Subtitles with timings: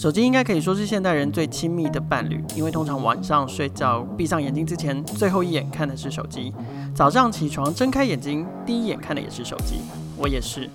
[0.00, 6.50] 手机应该可以说是现代人最亲密的伴侣，因为通常晚上睡觉闭上眼睛之前，最后一眼看的是手机；
[6.94, 9.82] 早上起床睁开眼睛，第一眼看的也是手机。
[10.16, 10.70] 我也是。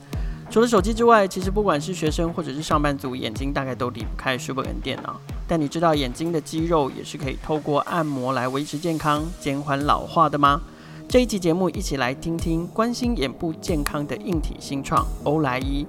[0.52, 5.20] 除了手机之外，其实不管是学生或者是上班族，眼睛大概都离不开书本跟电脑。
[5.48, 10.62] 但你知道眼睛的肌肉也是可以透过按摩来维持健康、减缓老化的吗？
[11.10, 15.84] 这一期节目一起来听听关心眼部健康的硬体新创欧莱伊。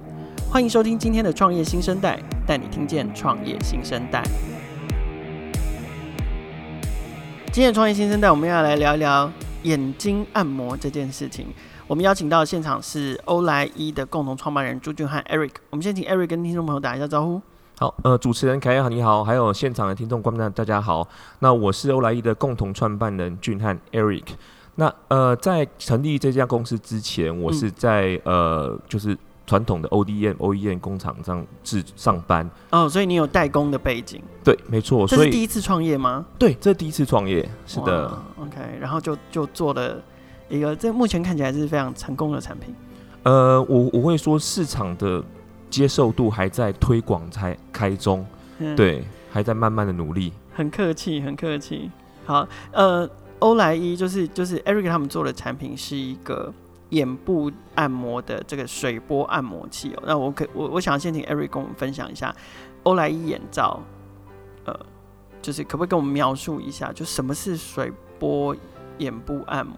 [0.49, 4.23] 欢迎收听今天的创业新生代，带你听见创业新生代。
[7.51, 9.29] 今天的创业新生代，我们要来聊一聊
[9.63, 11.47] 眼睛按摩这件事情。
[11.85, 15.51] 我们邀请到现场是欧莱伊的共同创办人朱俊翰 Eric。
[15.69, 17.41] 我们先请 Eric 跟听众朋友打一下招呼。
[17.77, 21.07] 好，呃，主持人凯恩你好，还有现场的听众观众大家好。
[21.39, 24.23] 那我是欧莱伊的共同创办人俊翰 Eric。
[24.75, 32.47] 那呃，在成立这家公司之前，我是在、呃，就是传统的 ODM、OEM 工厂上制上班。
[32.69, 34.21] 哦，所以你有代工的背景？
[34.43, 35.07] 对，没错。
[35.07, 36.23] 所以第一次创业吗？
[36.37, 37.49] 对，这是第一次创业。
[37.65, 38.21] 是的。
[38.39, 39.99] OK，然后就就做了。
[40.49, 42.73] 一个这目前看起来是非常成功的产品。
[43.23, 45.21] 呃，我我会说市场的
[45.69, 48.25] 接受度还在推广才开中，
[48.59, 50.31] 嗯，对，还在慢慢的努力。
[50.53, 51.91] 很客气，很客气。
[52.25, 53.05] 好，呃，
[53.39, 56.53] 欧莱伊就是就是 Eric 他们做的产品是一个
[56.89, 60.03] 眼部按摩的这个水波按摩器哦。
[60.05, 62.35] 那我可我我想先请 Eric 跟我们分享一下
[62.83, 63.81] 欧莱伊眼罩，
[64.65, 64.73] 呃，
[65.41, 68.55] 就是可不可以跟我们描述一下，就什么是水波
[68.97, 69.75] 眼部按摩？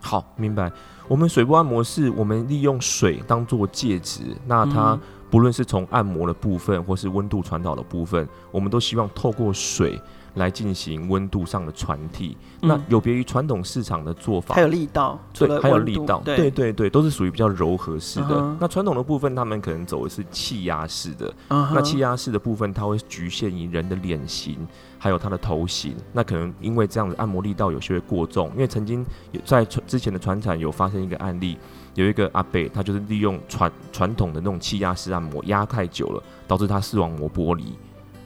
[0.00, 0.72] 好，明白。
[1.08, 4.98] 我们水波按摩是我们利用水当做介质，那它
[5.30, 10.00] 不论是从按摩的部分，或是温度传导的部分，我们都希望透过水
[10.40, 12.36] 来进行温度上的传递。
[12.62, 18.26] 嗯、那有别于传统市场的做法，还有力道，对，还有力道，对对对，对，都是属于比较柔和式的。
[18.26, 18.56] Uh -huh.
[18.60, 21.30] 那传统的部分，他们可能走的是气压式的。
[21.48, 21.74] Uh -huh.
[21.74, 24.66] 那气压式的部分，它会局限于人的脸型。
[25.02, 29.02] 还有他的头型，那可能因为这样子按摩力道有些会过重，因为曾经
[29.32, 31.56] 有在之前的传产有发生一个案例，
[31.94, 37.74] 有一个阿贝，他就是利用传传统的那种气压式按摩压太久了，导致他视网膜剥离，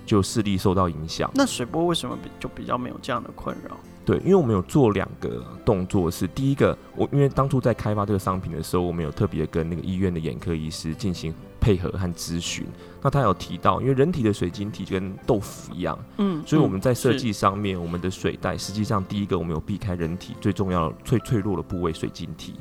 [0.04, 1.31] 就视力受到影响。
[1.34, 3.76] 那水波为什么比就比较没有这样的困扰？
[4.04, 11.34] 对，因为我们有做两个动作，是第一个，我因为当初在开发这个商品的时候，我们有特别跟那个医院的眼科医师进行。
[11.60, 12.66] 配合和咨询，
[13.00, 22.56] 那他有提到，因为人体的水晶体就跟豆腐一样，嗯，所以我们在设计上面，我们的水袋实际上第一个我们有避开人体最重要的、最脆弱的部位水晶体。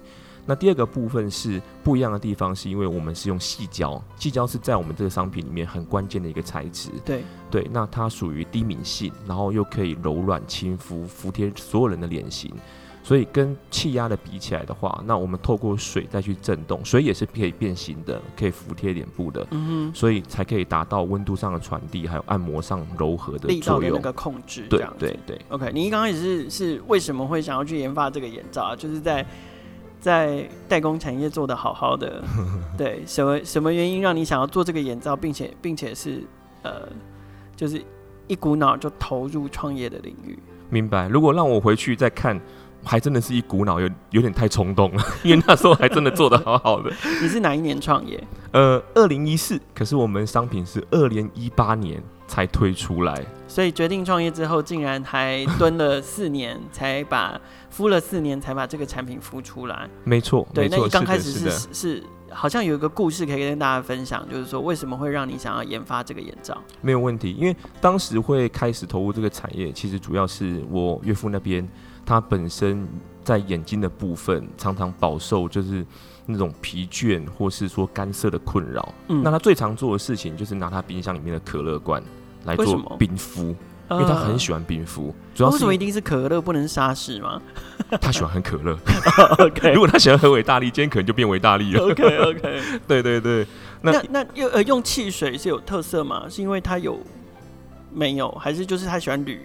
[0.46, 6.90] 那第二个部分是不一样的地方，是因为我们是用细胶，细胶是在我们这个商品里面很关键的一个材质。
[7.06, 12.54] 对对，那它属于低敏性，然后又可以柔软亲肤，服贴所有人的脸型。
[13.06, 25.38] 所以跟气压的比起来的话，那我们透过水再去震动，水也是可以变形的，可以服贴脸部的，嗯哼，所以才可以达到温度上的传递，还有按摩上柔和的作用，力道的那个控制，对对对。
[25.50, 28.74] OK，你刚刚也是是为什么会想要去研发这个眼罩啊？
[28.74, 29.26] 就是在
[30.04, 32.22] 在代工产业做的好好的，
[32.78, 36.22] 对，什么什么原因让你想要做这个眼罩，并且并且是
[36.62, 36.90] 呃，
[37.56, 37.82] 就是
[38.28, 40.38] 一股脑就投入创业的领域？
[40.70, 41.08] 明白。
[41.08, 42.38] 如果让我回去再看。
[42.86, 46.92] 还真的是一股脑，有有点太冲动了， 因为那时候还真的做的好好的。
[47.22, 48.22] 你是哪一年创业？
[48.52, 53.26] 呃，二零一四，可是我们商品是二零一八年才推出来。
[53.54, 59.88] 所以决定创业之后，竟然还蹲了四年，才把敷了四年才把这个产品敷出来。
[60.04, 66.60] 没错，对，那你刚开始是，是好像有一个故事可以跟大家分享，就是说为什么会让你想要研发这个眼罩？
[66.82, 71.70] 没有问题，因为当时会开始投入这个产业，其实主要是我岳父那边。
[72.06, 72.86] 他本身
[73.24, 75.86] 在眼睛的部分常常饱受就是
[76.26, 78.94] 那种疲倦或是说干涩的困扰。
[79.08, 82.04] 嗯，那他最常做的事情就是拿他冰箱里面的可乐罐
[82.44, 83.56] 来做冰敷，
[83.92, 85.14] 因为他很喜欢冰敷。
[85.36, 87.42] 主要是为什么一定是可乐不能沙士吗？
[88.02, 88.78] 他喜欢喝可乐。
[89.46, 91.84] OK， 如果他喜欢喝维大利，今天可能就变维大利了。
[91.84, 93.46] OK OK，对对对。
[93.82, 96.26] 那那，那用呃用汽水是有特色吗？
[96.30, 97.00] 是因为他有
[97.94, 98.32] 没有？
[98.32, 99.42] 还是就是他喜欢铝？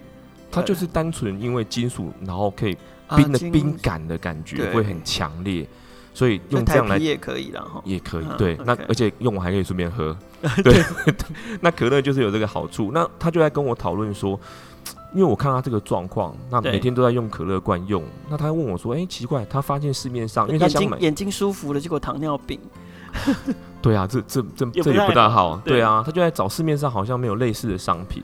[0.51, 2.75] 它就是单纯因为金属，然后可以
[3.15, 5.67] 冰的冰感的感觉会很强烈，
[6.13, 8.57] 所以用这样来也可以，然后也可以对。
[8.65, 10.15] 那而且用完还可以顺便喝，
[10.63, 10.83] 对。
[11.61, 12.91] 那可乐就是有这个好处。
[12.93, 14.39] 那他就在跟我讨论说，
[15.13, 22.59] 因为我看他这个状况，那每天都在用可乐罐用，那他问我说：“哎，奇怪，他发现市面上，因为他想买眼睛舒服了，结果糖尿病。
[23.81, 25.55] ”对啊，这这这这也不大好。
[25.63, 28.21] 对啊，他就在找市面上好像没有类似的商品。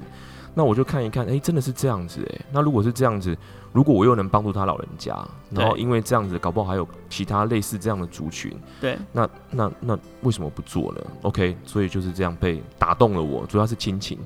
[0.56, 2.46] 那我就看一看，哎、欸，真的是这样子哎、欸。
[2.52, 3.38] 那如果是这样子，
[3.74, 5.14] 如果我又能帮助他老人家，
[5.52, 14.18] 然后因为这样子，搞不好还有其他类似这样的族群，对，那那那为什么不做呢？OK，所以就是这样被打动了我，主要是亲情。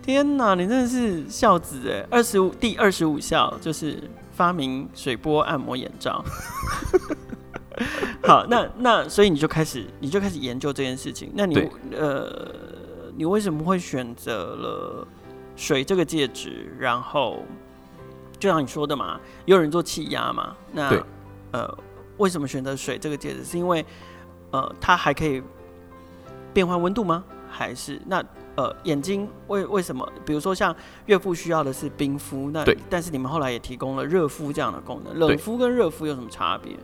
[0.00, 2.06] 天哪，你真的是孝子哎！
[2.10, 4.02] 二十五第二十五孝就是
[4.32, 6.24] 发明水波按摩眼罩。
[8.22, 11.30] 好，那那所以你就开始你就开始研究这件事情。
[11.34, 12.54] 那你呃，
[13.16, 15.06] 你为什么会选择了
[15.56, 16.74] 水这个介质？
[16.78, 17.42] 然后
[18.38, 20.56] 就像你说的嘛，也有人做气压嘛。
[20.72, 21.04] 那
[21.52, 21.78] 呃，
[22.18, 23.44] 为什么选择水这个介质？
[23.44, 23.84] 是因为
[24.50, 25.42] 呃，它还可以
[26.52, 27.24] 变换温度吗？
[27.50, 28.24] 还是那？
[28.54, 30.06] 呃，眼睛为为什么？
[30.26, 30.76] 比如说像
[31.06, 35.18] 岳父需要的是冰敷，那但是你们后来也提供了热敷这样的功能。
[35.18, 36.76] 冷敷跟热敷有什么差别？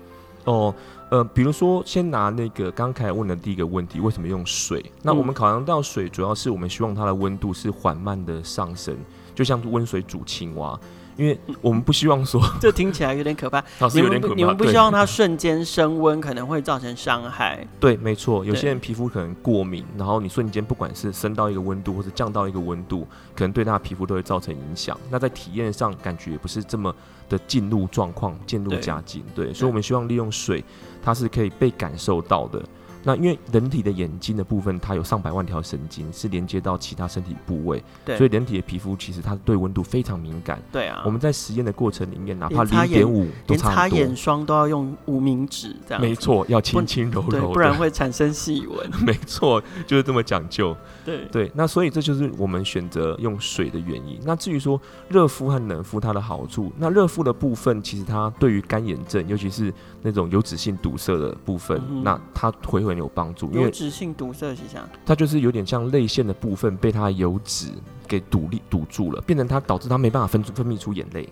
[0.45, 0.75] 哦，
[1.11, 4.85] 呃，比如说先拿那个刚才问的第一个问题，为什么用水？
[5.03, 8.97] 那我们考量到水，主要是我们希望它的温度是缓慢的上升，
[9.35, 10.79] 就像温水煮青蛙。
[11.19, 13.63] 因为我们不希望说， 这听起来有点可怕。
[13.81, 17.67] 老师有点可怕，你们不希望它瞬间升温，可能会造成伤害。
[17.81, 18.45] 对，没错。
[18.45, 23.05] 有些人皮肤可能过敏，然后你瞬间不管是升到一个温度，或者降到一个温度，
[23.35, 24.97] 可能对他的皮肤都会造成影响。
[25.11, 26.95] 那在体验上，感觉也不是这么
[27.29, 29.25] 的进入状况，渐入佳境。
[29.35, 30.65] 对，所以我们希望利用水，
[31.03, 32.63] 它是可以被感受到的。
[33.05, 40.61] 那因为人体的眼睛的部分，它有上百万条神经，是连接到其他身体部位，对，所以人体的皮肤其实它对温度非常敏感。
[40.73, 46.01] 对啊，我们在实验的过程里面，哪怕零点五都差不多，连擦眼霜都要用无名指这样。
[46.01, 48.91] 没错，要轻轻柔柔，不然会产生细纹。
[49.07, 50.77] 没错，就是这么讲究。
[51.05, 54.19] 对对，那所以这就是我们选择用水的原因。
[54.25, 59.73] 那至于说热敷和冷敷它的好处，那热敷的部分其实它对于干眼症，尤其是
[60.03, 64.87] 那种油脂性堵塞的部分，嗯、那它会很有帮助，因为油脂性堵塞是啥？
[65.07, 67.69] 它就是有点像泪腺的部分被它的油脂
[68.07, 71.29] 给堵力堵住了，变成它导致它没办法分分泌出眼泪。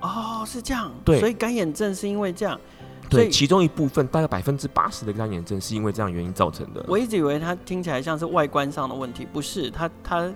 [0.00, 0.92] 哦，是这样。
[1.04, 2.58] 对，所以干眼症是因为这样。
[3.08, 6.84] 对，其中一部分大概百分之八十的干眼症是因为这样原因造成的。
[6.88, 10.32] 我一直以为它听起来像是外观上的问题，不是，它它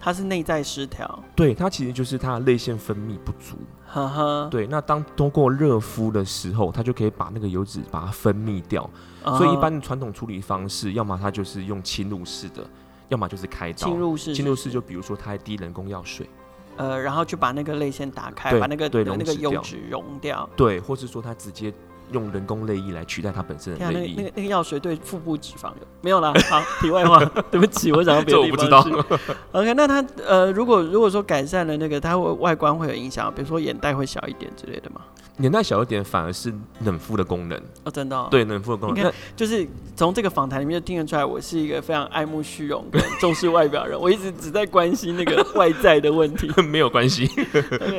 [0.00, 1.22] 它是内在失调。
[1.34, 3.56] 对，它其实就是它的泪腺分泌不足。
[3.86, 4.48] 呵呵。
[4.50, 8.88] 对，那当通过热敷的时候，它就可以把那个油脂把它分泌掉。
[9.24, 12.64] 所以一般的传统处理方式，要么它就是用侵入式的，
[13.08, 13.88] 要么就是开刀。
[13.88, 16.28] 侵入式，侵入式就比如说它滴人工药水，
[16.76, 20.48] 呃，然后就把那个泪腺打开，把那个那个油脂溶掉。
[20.56, 21.72] 对，或是说它直接。
[22.12, 24.14] 用人工泪液来取代它本身的泪液。
[24.16, 26.32] 那个那个药水对腹部脂肪有没有啦？
[26.50, 28.56] 好，题外话， 对不起，我想要别的地方。
[28.56, 29.36] 这我不知道。
[29.52, 35.00] OK，那它呃，如果如果说改善了那个，它会外观会有影响，比如说眼袋会小一点之类的吗？
[35.38, 36.52] 眼袋小一点反而是
[36.84, 38.26] 冷敷的功能哦，真的、哦。
[38.28, 38.98] 对，冷敷的功能。
[38.98, 39.64] 你看，就是
[39.94, 42.84] 从这个访谈里面就听得出来，我是一个非常爱慕虚荣、
[43.20, 43.96] 重视外表人。
[43.98, 47.30] 我一直只在关心那个外在的问题，没有关系。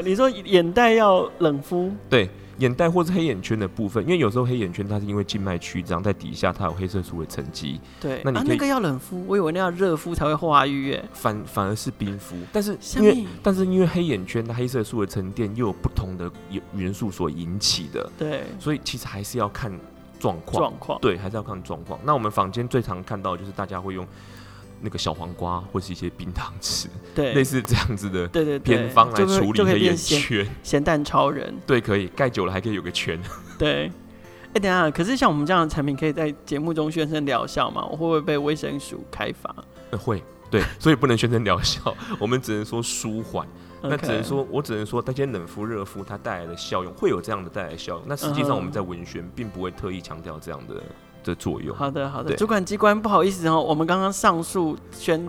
[0.04, 1.90] 你说眼袋要冷敷？
[2.10, 2.30] 对。
[2.60, 7.80] 眼袋或是黑眼圈的部分，因为有时候黑眼圈它是因为静脉曲张，在底下它有黑色素的沉积。
[8.00, 11.04] 对，那你、啊、那个要冷敷，我以为那要热敷才会化瘀诶。
[11.14, 16.32] 反反而是冰敷，但是因为但是因为黑眼圈它黑色素的沉淀又有不同的
[16.74, 19.72] 元素所引起的，对，所以其实还是要看
[20.20, 20.58] 状况。
[20.58, 22.00] 状况对，还是要看状况。
[22.04, 24.06] 那我们坊间最常看到的就是大家会用。
[24.82, 30.48] 那个小黄瓜或是一些冰糖吃，对，类似这样子的对对偏方来处理黑眼圈。
[30.64, 33.20] 咸蛋超人，对，可以盖久了还可以有个圈。
[33.58, 33.92] 对，哎、
[34.54, 37.86] 欸，等下，可是像我们这样的产品，可以在节目中宣称疗效吗？
[37.86, 39.54] 我会不会被卫生署开罚？
[39.92, 43.48] 呃，会，对，所以不能宣称疗效， 我们只能说舒缓。
[43.82, 48.04] 那只能说，我只能说，那些冷敷、热敷它带来的效用会有这样的带来的效用。
[48.06, 50.84] 那实际上我们在文宣并不会特意强调这样的。
[51.24, 51.76] 的作用。
[51.76, 52.36] 好的，好的。
[52.36, 55.28] 主管机关，不好意思哦，我们刚刚上述宣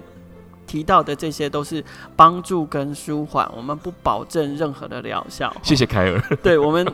[0.67, 5.53] 提到的这些都是帮助跟舒缓，我们不保证任何的疗效。
[5.63, 6.21] 谢谢凯尔。
[6.43, 6.87] 对我们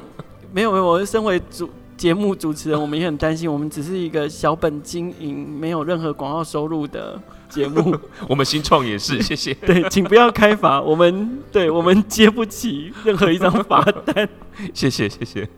[0.53, 7.97] 没有没有，我身为主节目主持人，我们也很担心，我们只是一个小本经营，没有任何广告收入的节目。
[8.29, 9.55] 我们新创也是， 谢谢。
[9.55, 14.29] 对，请不要开罚，我们对我们接不起任何一张罚单。
[14.75, 15.49] 谢谢，谢谢。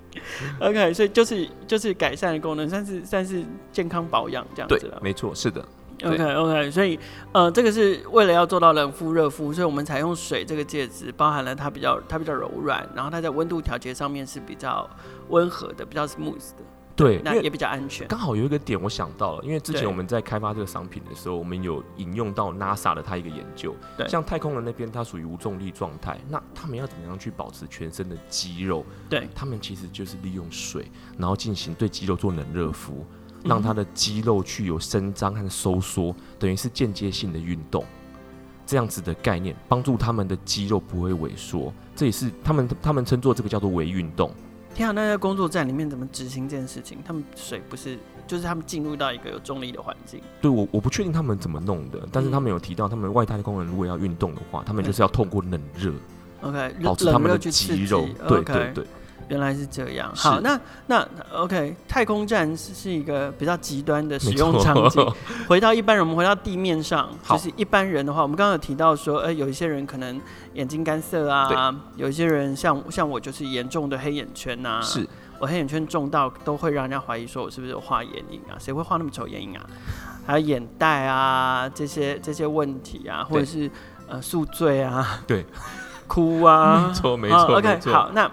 [0.61, 3.43] OK，所以就是就是改善的功能，算是算是
[3.73, 4.99] 健康保养这样子了。
[5.03, 5.65] 没错，是的。
[6.05, 6.99] OK OK，所以
[7.33, 14.89] 呃，这个是为了要做到冷敷热敷，所以我们采用水这个介质，包含了它比较它比较柔软，然后它在温度调节上面是比较
[15.29, 16.65] 温和的，比较 smooth 的。
[16.95, 18.09] 对，那也比较安全。
[18.09, 23.73] 刚好有一个点我想到了，因为之前我们在开发这个商品的时候，我们有引用到 NASA 的它一个研究。
[23.97, 28.85] 对，像太空人那边，它属于无重力状态，那他们要怎么样去保持全身的肌肉？
[29.09, 33.07] 对，他们其实就是利用水，然后进行对肌肉做冷热敷，
[33.45, 37.85] 让他的肌肉去有伸张和收缩，等于是间接性的运动。
[38.67, 41.73] 这样子的概念，帮助他们的肌肉不会萎缩。
[41.97, 44.31] 这也是他们他们称作这个叫做微运动。
[44.75, 46.99] 天啊，那在工作站里面怎么执行这件事情？
[47.03, 50.21] 他们水不是，就是他们进入到一个有重力的环境。
[50.43, 55.93] 对，我我不确定他们怎么弄的，但是他们有提到，他们外太空人如果要运动的话，他们就是要透过冷热
[56.43, 58.07] ，OK，保持他们的肌肉。
[58.29, 58.87] 对对对。
[59.29, 60.11] 原来是这样。
[60.15, 65.07] 好，那那 OK，太空站是是一个比较极端的使用场景。
[65.49, 70.21] 回到一般人，我们回到地面上，就是一般人的话，我们刚刚有提到说，呃，有一些人可能
[70.55, 75.07] 眼睛干涩啊，有一些人像像我就是严重的黑眼圈呐，是
[75.39, 78.57] 我黑眼圈重到都会让人家怀疑说我是不是有画眼影啊？
[78.59, 79.65] 谁会画那么丑眼影啊？
[80.27, 83.71] 还有眼袋啊这些这些问题啊，或者是
[84.09, 85.45] 呃宿醉啊，对，
[86.09, 87.57] 哭啊，没 错没错。
[87.59, 88.31] OK，好，那。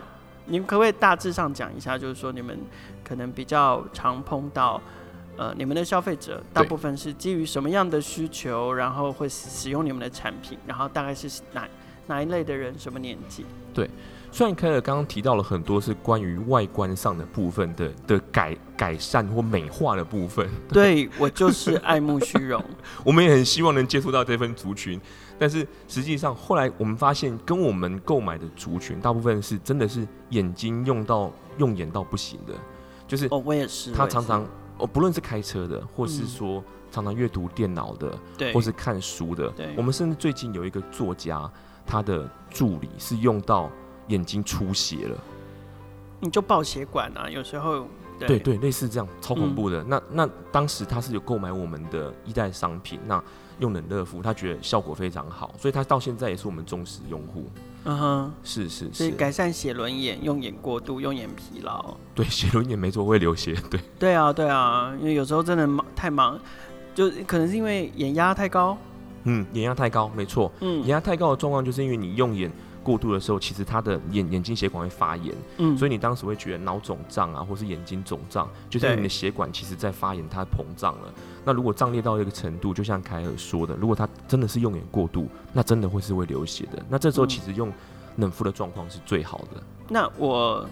[0.47, 2.57] 你们可不可以大致上讲一下，就是说你们
[3.03, 4.81] 可能比较常碰到，
[5.37, 11.67] 呃，你们的消费者大部分是基于什么样的需求，然后会使用你们的产品，然后大概是哪
[12.07, 13.45] 哪一类的人，什么年纪？
[13.73, 13.89] 对，
[14.31, 22.63] 虽然凯尔刚刚提到了很多是关于外观上的部分的的改改善或美化的部分，对，对我就是爱慕虚荣，
[23.03, 25.01] 我们也很希望能接触到这份族群。
[25.37, 32.53] 但是实际上，后来我们发现，跟我们购买的族群大部分是真的是眼睛用到用眼到不行的，
[33.07, 34.45] 就是哦，我也是，他常常
[34.77, 41.51] 哦，不论是开车的，或是说常常阅读电脑的，对，或是看书的，对，我们甚至最近有一个作家，
[41.85, 43.69] 他的助理是用到
[44.07, 45.17] 眼睛出血了，
[46.19, 47.87] 你就爆血管啊，有时候。
[48.17, 48.39] 对。
[48.39, 49.83] 对，类似这样超恐怖的。
[49.83, 53.21] 嗯、那那当时他是有购买我们的一代商品，那
[53.59, 57.45] 用冷热敷，他觉得效果非常好，所以他到现在也是我们忠实用户。
[57.85, 58.93] 嗯哼，是是是。
[58.93, 61.95] 所以改善写轮眼、用眼过度、用眼疲劳。
[62.13, 63.55] 对，写轮眼没错，会流血。
[63.69, 63.79] 对。
[63.99, 66.39] 对啊，对啊，因为有时候真的忙太忙，
[66.95, 68.77] 就可能是因为眼压太高。
[69.23, 70.51] 嗯，眼压太高，没错。
[70.61, 72.51] 嗯，眼压太高的状况就是因为你用眼。
[72.85, 81.11] 过度的时候，其实他的眼眼睛血管会发炎，嗯，所以你当时会觉得脑肿胀啊，或是眼睛肿胀，就是你的血管其实在发炎，它膨胀了。
[81.45, 86.83] 那如果胀裂到一个程度，就像凯尔说的，如果他真的是用眼过度，那真的会是会流血的。
[86.89, 87.71] 那这时候其实用
[88.17, 89.63] 冷敷的状况是最好的。
[89.87, 90.67] 那我。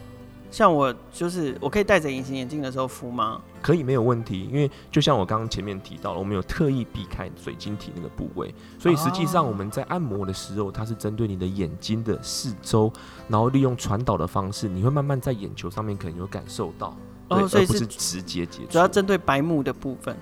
[0.52, 3.42] 像我就是我可以戴着隐形眼镜的时候敷吗？
[3.60, 4.48] 可以，没有问题。
[4.52, 12.94] 因为就像我刚刚前面提到了，我们有特意避开水晶体那个部位，所以实际上我们在按摩的时候，它是针对你的眼睛的四周，
[13.28, 16.96] 然后利用传导的方式，你会慢慢在眼球上面可能有感受到，
[17.30, 18.74] 哦，所以不是直接接触。
[18.74, 20.16] 主要针对白目的部分，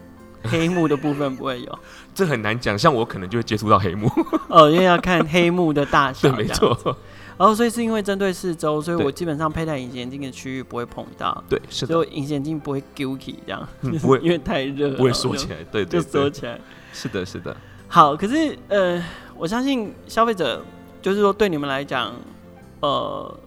[0.43, 1.79] 黑幕的部分不会有。
[2.13, 4.09] 这很难讲，像我可能就会接触到黑幕。
[4.49, 6.29] 哦，因为要看黑幕的大小。
[6.35, 6.77] 对，没错。
[7.37, 11.43] 然后，所以是因为针对四周，所以我基本上佩戴隐形眼镜的区域不会碰到。
[11.49, 11.93] 对，是的。
[11.93, 15.55] 所以隐形眼镜不会 guilty 这样，嗯、不会，因为太热，不会缩起来。
[15.71, 16.59] 对对，对，就缩起来。
[16.93, 17.55] 是的，是的。
[17.87, 19.03] 好，可是呃，
[19.37, 20.63] 我相信消费者
[21.01, 22.13] 就是说，对你们来讲，
[22.81, 23.39] 呃，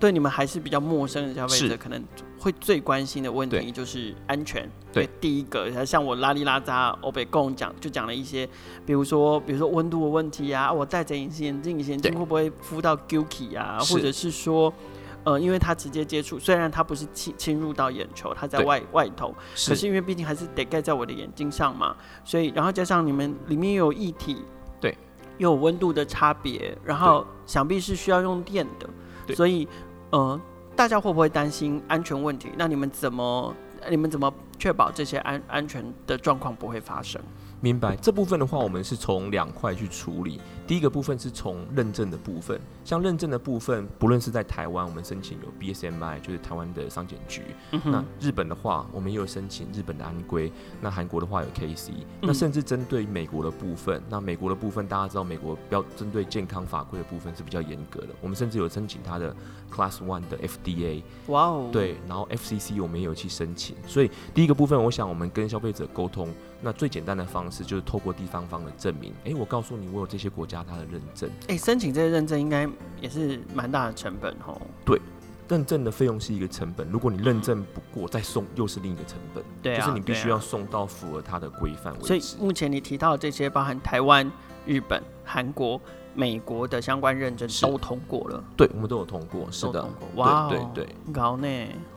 [0.00, 2.02] 对你们还是比较陌生的消费者，可能。
[2.42, 4.68] 会最关心的问题就是安全。
[4.92, 8.48] 对，对第一个，像我拉里拉扎欧北共讲，就讲了一些，
[8.84, 13.78] 比如说，比如说温度的问题啊，我戴着隐形眼镜，隐形眼镜会不会敷到 guilty 啊？
[13.82, 14.74] 或者是说，
[15.22, 19.32] 呃，因为它直接接触，虽然它不是侵侵入到眼球，它在外外头，
[19.68, 21.94] 可是因为毕竟还是得盖在我的眼睛上嘛，
[22.24, 24.42] 所以然后加上你们里面又有液体，
[24.80, 24.98] 对，
[25.38, 29.68] 又有温度的差别，然后想必是需要用电的，所以，
[30.10, 30.40] 呃。
[30.82, 32.50] 大家会不会担心安全问题？
[32.58, 33.54] 那你们怎么
[33.88, 37.22] 你们怎么确保这些安安全的状况不会发生？
[37.62, 40.40] 明白这部分的话，我们是从两块去处理。
[40.66, 47.42] 第一个部分是从认证的部分，像认证的部分，不论是在台湾，我们申请有 BSMI，就是台湾的商检局。
[47.70, 50.50] 嗯、那日本的话，我们也有申请日本的安规。
[50.80, 52.04] 那韩国的话有 KC、嗯。
[52.22, 58.08] 那甚至针对美国的部分，那美国的部分，大家知道美国标针对健康法规的部分是比较严格的。
[58.20, 59.32] 我们甚至有申请它的
[59.72, 61.02] Class One 的 FDA。
[61.28, 61.68] 哇哦。
[61.70, 63.76] 对，然后 FCC 我们也有去申请。
[63.86, 66.28] 所以第一个部分，我想我们跟消费者沟通。
[66.64, 69.12] 那最简单的方式就是透过地方方的证明。
[69.24, 71.28] 哎、欸，我告诉你，我有这些国家它的认证。
[71.48, 72.68] 哎、欸，申请这些认证应该
[73.00, 74.60] 也是蛮大的成本哦。
[74.84, 75.00] 对，
[75.48, 76.88] 认证的费用是一个成本。
[76.88, 79.42] 如果你认证不过，再送又是另一个成本。
[79.60, 82.06] 对、啊，就是你必须要送到符合它的规范为止。
[82.06, 84.30] 所以目前你提到的这些，包含台湾、
[84.64, 85.80] 日本、韩国、
[86.14, 88.44] 美国的相关认证都通过了。
[88.56, 89.50] 对，我们都有通过。
[89.50, 89.84] 是的。
[90.14, 91.48] 哇，对对对，高呢？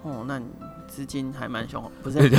[0.01, 0.47] 哦，那你
[0.87, 2.17] 资金还蛮雄厚，不是？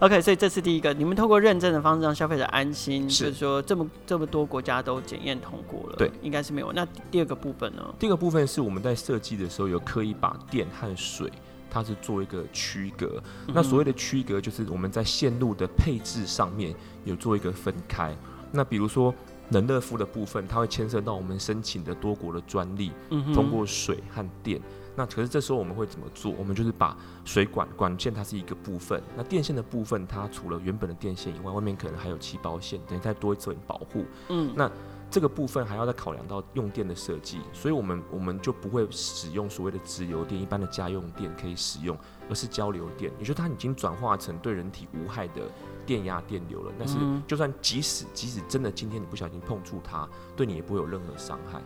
[0.00, 6.72] OK，所以这是第一个，你们透过认证的方式让消费者安心，是就是说这么这么多国家都检验通过了，对，应该是没有。
[6.72, 7.94] 那第二个部分呢？
[7.98, 11.30] 第二个部分是我们在设计的时候有刻意把电和水，
[11.70, 13.22] 它是做一个区隔。
[13.46, 16.74] 嗯、那所谓的区隔，就是我们在线路的配置上面
[17.04, 18.14] 有做一个分开。
[18.50, 19.14] 那比如说
[19.50, 24.60] 冷热敷的部分，它会牵涉到我们申请的多国的专利，嗯，通过水和电。
[24.96, 26.32] 那可是这时候我们会怎么做？
[26.38, 34.04] 我们就是把水管管线它是一个部分，那电线的部分它除了原本的电线以外，外面可能还有气包线，等于再多一层保护。
[34.28, 34.70] 嗯，那
[35.10, 41.96] 这个部分还要再考量到用电的设计，所以我们我们就不会使用所谓的直流电，一般的家用电可以使用，
[42.28, 45.42] 而是交流电，也就是它已经转化成对人体无害的
[45.86, 46.72] 电压电流了。
[46.78, 46.96] 但是
[47.28, 51.60] 就算即使即使真的今天你不小心碰触它，对你也不会有任何伤害。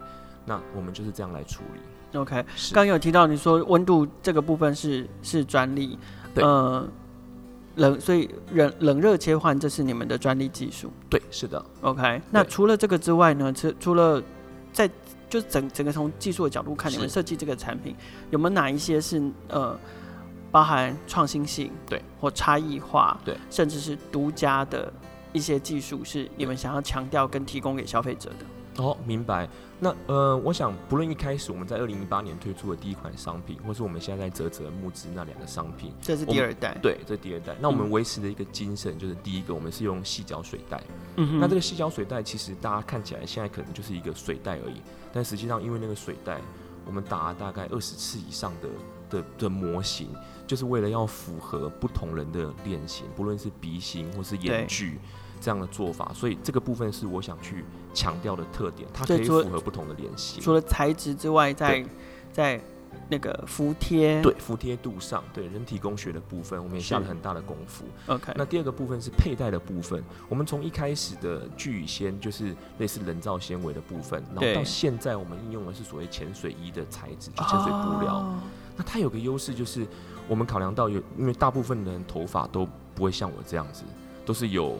[0.44, 1.80] 那我们就是这样来处理。
[2.14, 5.98] OK，刚有提到你说温度这个部分是是专利，
[6.34, 6.88] 对，呃，
[7.76, 11.62] 冷，所以冷冷热切换这是你们的专利技术，对，是的。
[11.82, 13.52] OK，那除了这个之外呢？
[13.52, 14.22] 除除了
[14.72, 14.88] 在
[15.28, 17.94] 就整整个从技术的角度看，你们设计这个产品
[18.30, 19.78] 有没有哪一些是呃
[20.50, 24.90] 包含创新性，对，或差异化，对，甚至是独家的
[25.34, 28.82] 一些技术是你们想要强调跟提供给消费者的？
[28.82, 29.46] 哦，明白。
[29.80, 36.76] 那呃，我想不论一开始我们在二零一八年推出的第一款商品，或是我们现在在泽泽募资那两个商品，这是第二代。
[36.82, 37.54] 对，这是第二代。
[37.61, 40.82] 那我们维持的一个精神就是，第一个我们是用细胶水袋。
[41.16, 44.82] 嗯，那这个细胶水袋其实大家看起来现在可能就是一个水袋而已，
[45.12, 46.40] 但实际上因为那个水袋，
[46.85, 48.68] 我们打了大概二十次以上的
[49.08, 50.08] 的的模型，
[50.44, 54.99] 就是为了要符合不同人的脸型，不论是鼻型或是眼距。
[55.40, 57.64] 这样的做法，所以这个部分是我想去
[57.95, 60.42] 强调的特点，它可以符合不同的脸型。
[60.42, 61.85] 除了材质之外，在
[62.33, 62.61] 在
[63.11, 67.85] 那个服帖，对服帖度上，对人体工学的部分，我们也下了很大的功夫。
[68.07, 78.14] OK，那第二个部分是佩戴的部分，我们从一开始的聚乙纤，就是类似人造纤维的部分，然后到现在我们应用的是所谓潜水衣的材质，就潜水布料。
[78.14, 78.35] Oh.
[78.76, 79.87] 那它有个优势就是，
[80.28, 83.85] 我们考量到有，因为大部分的人头发都不会像我这样子，
[84.25, 84.76] 都是有。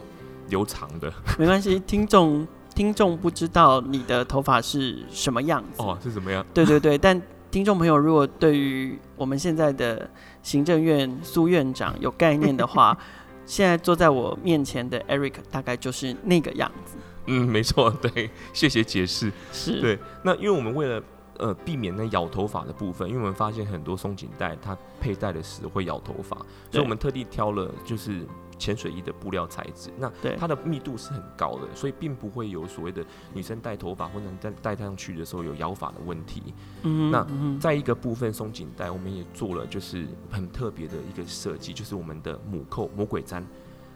[0.49, 6.45] 留长的没关系， 听众听众不知道你的头发是什么样子哦，是什么样？
[6.53, 10.09] 对对对，但听众朋友如果对于我们现在的
[10.43, 12.97] 行政院苏院长有概念的话，
[13.45, 16.95] 现在坐在我面前的 Eric 大概就是那个样子。
[17.25, 19.31] 嗯，没错，对， 谢谢解释。
[19.51, 21.03] 是对，那因为我们为了
[21.37, 26.37] 呃避免那咬头发的部分，因为我们发现很多松紧带它佩戴的时候会咬头发，
[26.71, 28.25] 所以我们特地挑了就是。
[28.59, 36.53] 潜水衣的布料材质，那它的密度是很高的，所以并不会有所谓的女生戴头发或者戴戴上去的时候有摇发的问题。
[36.83, 37.25] 嗯，那
[37.59, 43.41] 在一个部分松紧带，我们也做了就是很特别的一个设计，就是我们的母扣魔鬼毡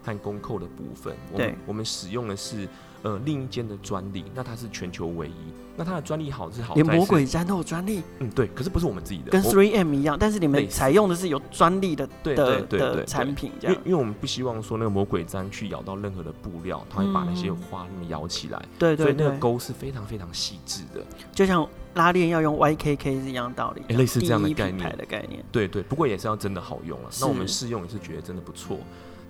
[0.04, 1.16] 和公扣的部分。
[1.36, 2.68] 对，我们使用的是。
[3.04, 5.54] 呃，另一间的专利，那它是全球唯一。
[5.76, 8.02] 那它的专利好是好，连魔鬼毡都有专利。
[8.20, 13.52] 嗯，对，可是不是我们自己的，跟 Three M 一样，但是你们采用的是有专利的对对对的产品。
[13.60, 18.66] 因为因为我们不希望说那个魔鬼毡去咬到任何的布料，它会把那些花那么咬起来。
[18.80, 25.44] 对对，所以那个钩是非常非常细致的，就像拉链要用 YKK 是一样道理，类似这样的概念的概念。
[25.52, 27.10] 对对，不过也是要真的好用了。
[27.20, 28.78] 那我们试用也是觉得真的不错。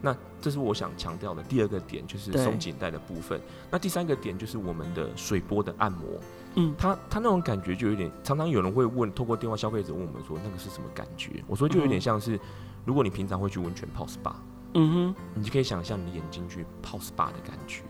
[0.06, 3.40] 那这是我想强调的第二个点，就是松紧带的部分。
[3.72, 6.20] 那第三个点就是我们的水波的按摩。
[6.56, 11.42] 嗯，它它那种感觉就有点，常常有人会问，透过电话消费者问我们说，那个是什么感觉？
[11.48, 12.38] 我说就有点像是，
[12.84, 14.34] 如果你平常会去温泉泡 SPA，
[14.74, 17.84] 嗯哼，你就可以想象你的眼睛去泡 SPA 的感觉，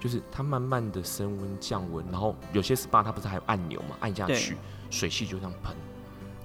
[0.00, 4.56] 就是它慢慢的升温降温，然后有些 SPA 它不是还有按钮嘛，按下去
[4.90, 5.74] 水汽就这样喷。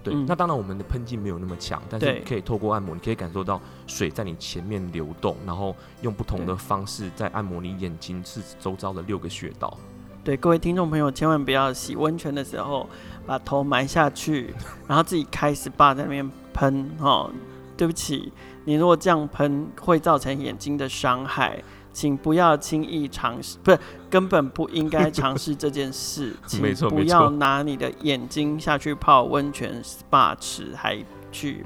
[0.04, 9.78] 对，那当然我们的喷剂没有那么强，但是可以透过按摩，你可以感受到水在你前面流动，然后用不同的方式在按摩你眼睛是周遭的六个穴道。
[10.24, 12.88] 对，各位听众朋友，千万不要洗温泉的时候
[13.26, 14.54] 把头埋下去，
[14.88, 17.32] 然后自己开 SPA 在那边喷哦。
[17.78, 18.32] 对不起，
[18.66, 21.64] 你如果这样喷会造成眼睛的伤害。
[21.94, 26.36] 请不要轻易尝试，不是根本不应该尝试这件事。
[26.48, 31.66] 请不要拿你的眼睛下去泡温泉 SPA 池，还去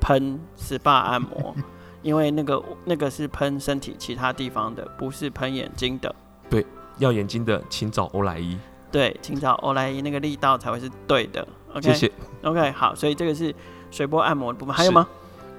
[0.00, 1.54] 喷 SPA 按摩，
[2.02, 6.14] 因为那个那个是喷身体其他地方的，不是喷眼睛的。
[6.50, 6.66] 对，
[6.98, 8.58] 要眼睛的请找欧莱伊。
[8.90, 11.46] 对，请找欧莱伊，那个力道才会是对的。
[11.72, 12.12] OK，谢谢。
[12.42, 13.54] OK，好，所以这个是
[13.90, 15.08] 水波按摩的部分，还有吗？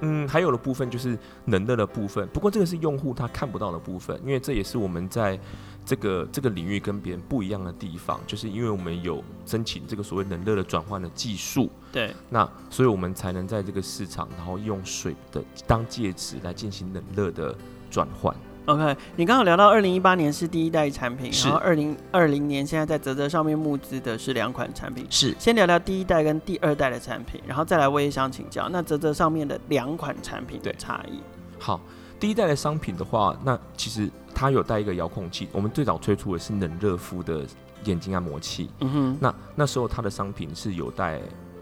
[0.00, 5.38] 嗯，还有的部分就是冷热的部分，不过这个是用户他看不到的部分，因为这也是我们在
[5.84, 17.54] 这个这个领域跟别人不一样的地方，就是因为我们有申请这个所谓冷热的转换的技术，对，那所以我们才能在这个市场，然后用水的当介质来进行冷热的
[17.90, 18.34] 转换。
[18.66, 25.06] OK，你刚好聊到二零一八年是第一代产品，然后二零二零年现在在泽泽上面募资的是两款产品。
[25.10, 31.20] 是，先聊聊第一代跟第二代的产品，然后再来我也想请教，那泽泽上面的两款产品的差异。
[31.58, 31.78] 好，
[32.18, 35.48] 第一代的商品的话，那其实它它有带一个遥控器。
[35.52, 37.40] 我们最早推出的是冷热敷的
[37.84, 38.68] 眼睛按摩器。
[38.80, 41.18] 嗯哼，那那时候它的商品是有带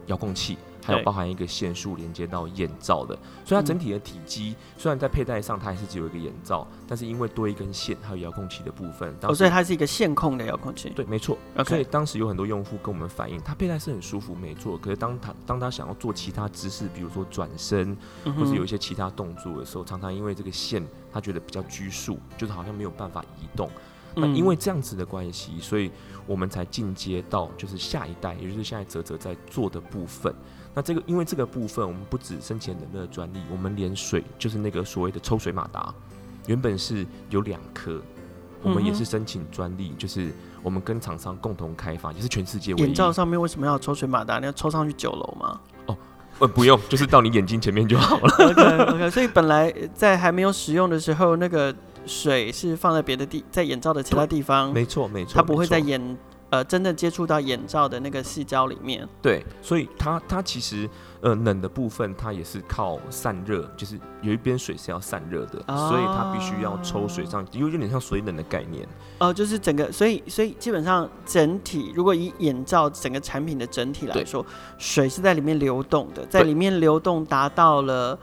[0.07, 0.59] 遥控器。
[0.85, 3.15] 还有包含一个线束连接到眼罩的，
[3.45, 10.91] 所以它整体的体积虽然在佩戴上它还是只有一个眼罩，但是因为多一根线，还有遥控器的部分，哦，所以它是一个线控的遥控器。
[10.91, 11.39] 对，没错。
[11.67, 14.77] 所以当时有很多用户跟我们反映，它佩戴是很舒服，没错。
[14.77, 23.71] 可是当他当他想要做其他姿势，比如说转身，或是有一些其他动作的时候，常常因为这个线他觉得比较拘束，就是好像没有办法移动。
[24.15, 25.91] 那因为这样子的关系，所以
[26.27, 30.35] 我们才进阶到就是下一代，也就是现在泽泽在做的部分。
[30.75, 35.95] 那这个，因为这个部分，我们不止申请冷热专利，我们连水就是那个所谓的抽水马达，
[36.47, 38.01] 原本是有两颗，
[38.63, 42.85] 我们也是申请专利，就是我们跟厂商共同开发，也是全世界唯一。
[42.85, 44.39] 眼罩上面为什么要抽水马达？
[44.39, 45.61] 你要抽上去九楼吗？
[45.87, 45.97] 哦，
[46.39, 48.35] 呃，不用，就是到你眼睛前面就好了。
[48.39, 51.75] OK OK，所以本来在还没有使用的时候，那个
[52.07, 54.73] 水是放在别的地，在眼罩的其他地方。
[54.73, 56.19] 没错没错，它不会在眼。
[56.53, 60.87] 呃，真的接触到眼罩的那个细胶里面，对，所以它它其实
[61.23, 68.85] 呃冷的部分，它也是靠散热，就是有一边水是要散热的，哦，所以它必须要抽水上，因为有点像水冷的概念。
[69.17, 74.45] 哦，呃，就是整个，所以所以基本上整体，如果以眼罩整个产品的整体来说，
[74.77, 78.19] 水是在里面流动的，在里面流动达到了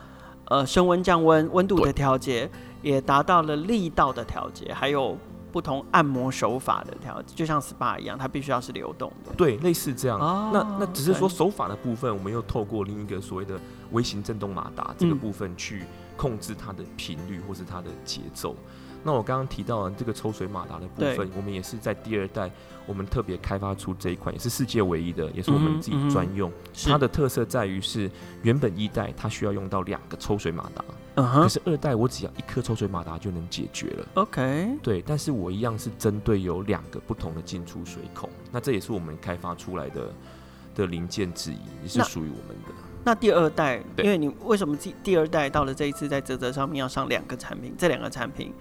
[0.50, 2.50] 呃升温降温温度的调节，
[2.82, 5.18] 也达到了力道的调节，还有。
[5.52, 9.34] 不同按摩手法的调节，就像 SPA 一样，它必须要是流动的。
[9.36, 10.20] 对，类似这样。
[10.20, 13.60] 哦、那那只是说手法的部分，我们又透过另一个所谓的
[13.90, 15.86] 微型振动马达这个部分去
[16.16, 18.56] 控制它的频率或是它的节奏。
[18.60, 22.52] 嗯那我刚刚提到的这个抽水马达的部分，我们也是在第二代，
[22.86, 26.50] 我们特别开发出这一款，也是世界唯一的，也是我们自己专用。
[26.50, 28.12] 嗯嗯、它的特色在于是，
[28.44, 30.84] 原本一代它需要用到两个抽水马达，
[31.16, 34.06] 嗯，可是二代我只要一颗抽水马达就能解决了。
[34.16, 40.12] OK，对，但是我一样是针对有两个不同的进出水孔，那这也是我们开发出来的
[40.76, 42.74] 的零件之一，也是属于我们的。
[43.06, 47.74] 那第二代，因为你为什么第第二代到了这一次在泽泽上面要上两个产品？
[47.78, 48.54] 这两个产品。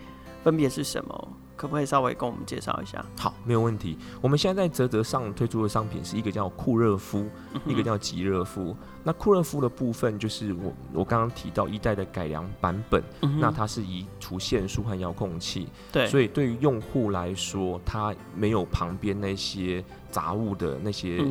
[0.43, 1.29] 分别是什么？
[1.57, 3.05] 可不可以稍微跟我们介绍一下？
[3.19, 3.99] 好，没有问题。
[4.21, 8.77] 我们现在在泽泽上推出的商品是一个叫酷热敷，嗯、一个叫极热敷。
[9.03, 21.25] 那酷热敷的部分就是我我刚刚提到一代的改良版本，嗯、那它是以除线束和遥控器，对，所以对于用户来说，它没有旁边那些杂物的那些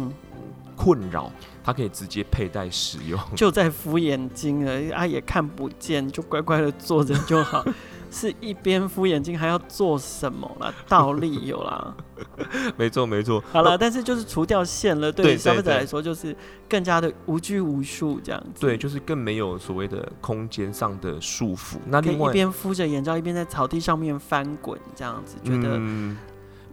[0.75, 1.31] 困扰，
[1.63, 7.63] 它可以直接佩戴使用，就在敷眼睛而已，啊也看不见，就乖乖的坐着就好。
[8.11, 10.73] 是一边敷眼睛还要做什么啦？
[10.87, 11.95] 倒立有啦，
[12.77, 13.43] 没错没错。
[13.51, 16.35] 好了，但是就是除掉线了，对消费者来说就是
[16.69, 18.61] 更加的无拘无束这样子。
[18.61, 21.77] 对，就是更没有所谓的空间上的束缚。
[21.87, 25.79] 那另外一边敷着眼罩，一边在草地上面翻滚这样子，觉得。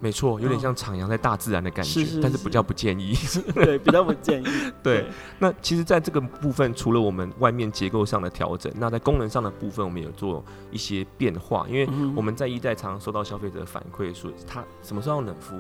[0.05, 3.15] 嗯没错，有点像徜徉在大自然的感觉，是是是，但是比较不建议。
[3.55, 4.45] 对，比较不建议。
[4.83, 5.07] 对，对，
[5.39, 11.67] 那其实在这个部分，除了我们外面结构上的调整，那在功能上的部分，我们有做一些变化。
[11.71, 15.57] 因为我们在一代常常收到消费者的反馈，说他什么时候要冷敷，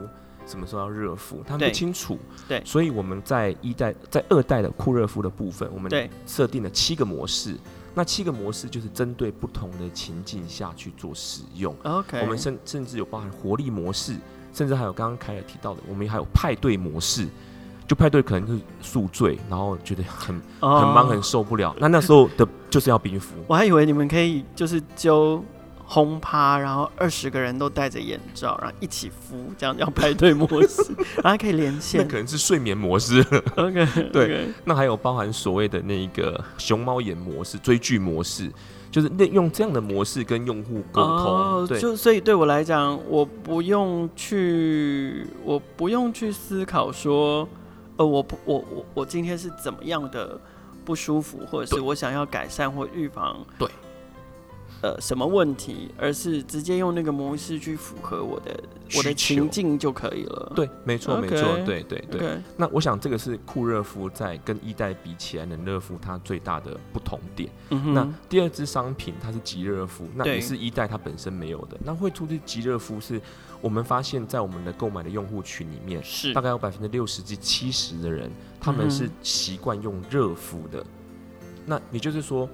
[0.46, 2.18] 什么时候要热敷，他不清楚。
[2.46, 5.90] 对，所以我们在一代、在二代的酷热敷的部分，我们
[6.26, 7.57] 设定了七个模式。
[7.96, 11.72] 那七个模式就是针对不同的情境下去做使用。
[11.85, 14.16] OK，我们甚甚至有包含活力模式，
[14.55, 17.29] 甚至还有刚刚凯尔提到的，我们还有派对模式。
[17.87, 21.77] 就派对可能是宿醉，然后觉得很很忙很受不了。
[21.79, 23.35] 那那时候的就是要冰敷。
[23.47, 25.45] 我还以为你们可以就是揪。
[25.87, 30.83] 轰趴，然后二十个人都戴着眼罩，然后一起敷，这样叫派对模式，
[31.23, 32.01] 然后可以连线。
[32.01, 33.21] 那可能是睡眠模式。
[33.55, 34.49] OK，对。
[34.64, 38.51] 那还有包含所谓的那个熊猫眼模式、追剧模式，
[38.94, 41.24] 就是那用这样的模式跟用户沟通。
[41.24, 47.48] Oh, 对，就所以对我来讲，我不用去，我不用去思考说，
[47.96, 50.40] 呃，我不，我我我今天是怎么样的
[50.85, 53.44] 不舒服，或者是我想要改善或预防。
[53.59, 53.68] 对。
[54.85, 55.88] 呃，什么问题？
[55.97, 58.55] 而是直接用那个模式去符合我的
[58.99, 60.53] 我的情境就可以了。
[60.55, 62.38] 对，没错，没错，对对对。
[62.59, 67.49] 那我想这个是酷热敷在跟一代比起来，冷热敷它最大的不同点。
[67.70, 71.79] 嗯、那第二支商品它是极热敷，那也是一代它本身没有的。
[71.83, 73.18] 那会出去极热敷是
[73.62, 80.85] 我们发现，在我们的购买的用户群里面，是大概有百分之六十至七十的人，他们是习惯用热敷的。
[81.40, 82.47] 嗯、那也就是说。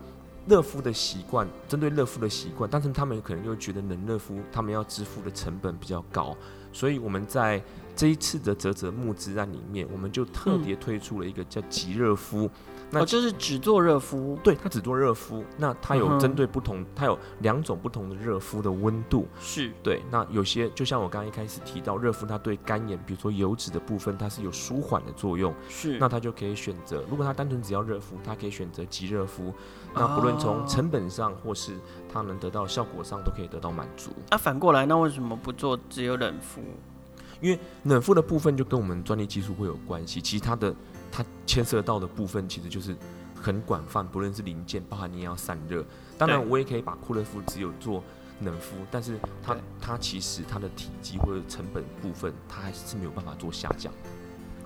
[0.50, 6.36] 热敷的习惯，针对热敷的习惯，但是他们可能又觉得冷热敷，他们要支付的成本比较高，
[6.72, 7.62] 所以我们在
[7.96, 12.46] 这一次的泽泽募资案里面，我们就特别推出了一个叫极热敷。
[12.46, 12.50] 嗯
[12.92, 15.44] 那、哦、就是只做热敷，对，它只做热敷。
[15.56, 20.02] 那它有针对不同，嗯、它有两种不同的热敷的温度，是对。
[20.10, 26.00] 那有些就像我刚刚一开始提到，热敷它对干眼，比如说油脂的部分，它是有舒缓的作用，是。
[26.00, 29.54] 那它就可以选择，如果它单纯只要热敷，它可以选择极热敷。
[29.94, 31.74] 那不论从成本上或是
[32.12, 34.10] 它能得到效果上，都可以得到满足。
[34.30, 36.60] 那、啊、反过来，那为什么不做只有冷敷？
[37.40, 40.74] 因为冷敷的部分就跟我们专利技术会有关系，其实它的。
[41.12, 42.94] 它牵涉到的部分其实就是
[43.34, 45.84] 很广泛，不论是零件，包含你也要散热。
[46.16, 48.00] 当然，我也可以把酷热敷只有做
[48.42, 53.92] 冷敷，但是它它其实它的体积或者成本部分，它还是没有办法做下降。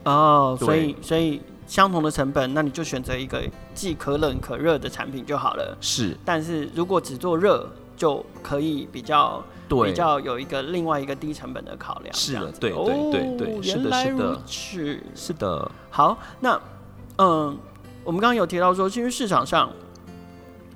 [0.05, 3.43] 哦，所以所以相同的成本，那你就选择一个
[3.75, 5.75] 既可冷可热的产品就好了。
[5.81, 12.15] 是，但是如果只做热，就可以比较对比较有一个另外一个低成本的考量。
[12.15, 15.71] 是的，对对对对，是的，是的，是是的。
[15.91, 16.61] 好，那
[17.19, 17.57] 嗯，
[18.03, 19.71] 我们刚刚有提到说，其实市场上，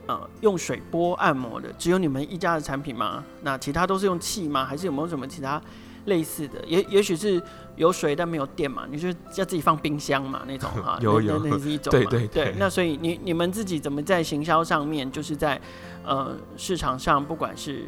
[0.07, 3.25] 呃，用水波按摩的只有你们一家的产品吗？
[3.43, 4.65] 那其他都是用气吗？
[4.65, 5.61] 还是有没有什么其他
[6.07, 6.65] 类似的？
[6.67, 7.43] 也也许是
[7.77, 8.85] 有水但没有电嘛？
[8.91, 10.43] 你就要自己放冰箱嘛？
[10.47, 12.55] 那种 哈，有有，那是一种对对对，对。
[12.59, 15.61] 那所以你你们自己怎么在行销上面，就是在
[16.07, 17.85] 呃市场上，不管是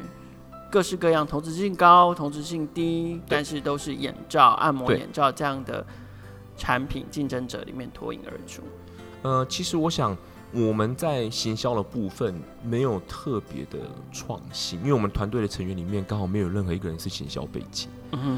[0.71, 5.85] 各式各样，同质性高、同质性低，但是都是眼罩、按摩眼罩这样的。
[6.57, 8.63] 产品竞争者里面脱颖而出。
[9.23, 10.15] 呃，其实我想
[10.53, 13.79] 我们在行销的部分没有特别的
[14.13, 17.89] 创新，因为我们团队的成员里面刚好没有任何一个人是行销背景，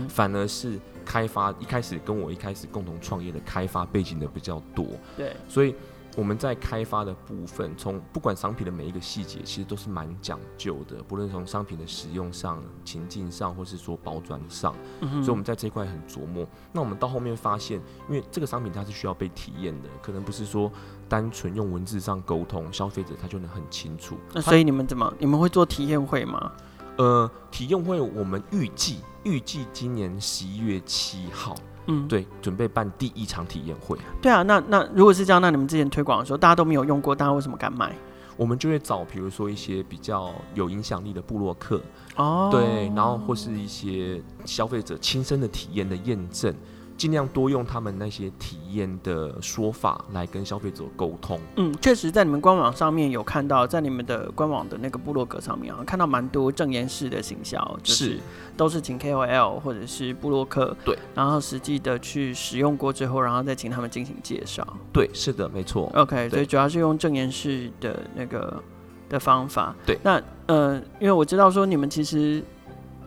[0.09, 5.75] 反而是开发一开始跟我一开始共同创业的开发背景的比较多，对，所以。
[6.15, 11.03] 我们在开发的部分，从不管商品的每一个细节，其实都是蛮讲究的。
[11.03, 16.47] 不论从商品的使用上、情境上，或是说包装上，嗯，所以我们在这一块很琢磨。
[16.71, 20.71] 那我们到后面发现，因为这个商品它是需要被体验的，可能不是说
[21.09, 24.17] 单纯用文字上沟通，消费者他就能很清楚。
[24.35, 25.11] 那所以你们怎么？
[25.19, 26.53] 你们会做体验会吗？
[26.99, 31.57] 呃，体验会我们预计预计今年十一月七号。
[31.87, 33.99] 嗯，对，准备办第一场体验会。
[34.21, 37.95] 对啊，那那如果是这样，那你们之前推广的时候，大家都没有用过，大家为什么敢买？
[38.37, 41.81] 我们就会找，比如说一些比较有影响力的部落客，
[42.17, 46.55] 哦，对，然后或是一些消费者亲身的体验的验证。
[47.03, 51.37] 尽量多用他们那些体验的说法来跟消费者沟通。
[51.57, 58.21] 嗯，确实，在你们官网上面有看到，在你们的官网的那个部落格上面啊，看到蛮多证言式的行销，就是
[58.57, 64.65] 都是请 KOL 或者是部落客，对，然后实际的去使用过之后，然后再请他们进行介绍。
[64.93, 65.91] 对，是的，没错。
[65.97, 68.63] OK，所以主要是用证言式的那个
[69.09, 69.75] 的方法。
[69.85, 72.41] 对，那呃，因为我知道说你们其实。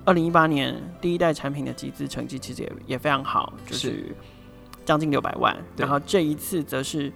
[0.06, 4.16] 二零一八年第一代产品的集资成绩其实也也非常好，就是
[4.86, 5.56] 将近六百万。
[5.76, 7.10] 然后这一次则是，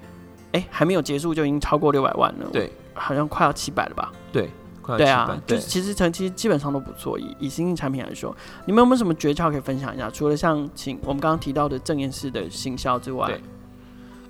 [0.54, 2.50] 哎、欸，还没有结束就已经超过六百万了。
[2.52, 4.12] 对，好像快要七百了吧？
[4.32, 4.50] 对，
[4.82, 4.98] 快。
[4.98, 7.20] 对啊，就是其实成绩基本上都不错。
[7.20, 10.10] 以以新兴产品来说，你们有没有什么诀窍可以分享一下？
[10.10, 13.42] 除了像请我们刚刚提到的正验式的行销之外，嗯，